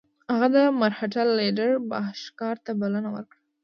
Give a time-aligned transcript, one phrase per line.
[0.31, 3.41] هغه د مرهټه لیډر بهاشکر ته بلنه ورکړه.